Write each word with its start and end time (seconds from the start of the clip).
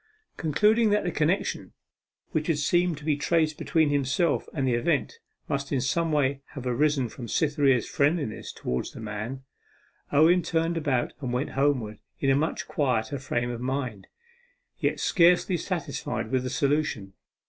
Concluding 0.35 0.89
that 0.89 1.03
the 1.03 1.11
connection 1.11 1.73
which 2.31 2.47
had 2.47 2.57
seemed 2.57 2.97
to 2.97 3.05
be 3.05 3.15
traced 3.15 3.59
between 3.59 3.89
himself 3.91 4.47
and 4.51 4.67
the 4.67 4.73
event 4.73 5.19
must 5.47 5.71
in 5.71 5.79
some 5.79 6.11
way 6.11 6.41
have 6.55 6.65
arisen 6.65 7.07
from 7.07 7.27
Cytherea's 7.27 7.87
friendliness 7.87 8.51
towards 8.51 8.93
the 8.93 8.99
man, 8.99 9.43
Owen 10.11 10.41
turned 10.41 10.75
about 10.75 11.13
and 11.21 11.31
went 11.31 11.51
homewards 11.51 11.99
in 12.19 12.31
a 12.31 12.35
much 12.35 12.67
quieter 12.67 13.19
frame 13.19 13.51
of 13.51 13.61
mind 13.61 14.07
yet 14.79 14.99
scarcely 14.99 15.55
satisfied 15.55 16.31
with 16.31 16.41
the 16.41 16.49
solution. 16.49 17.13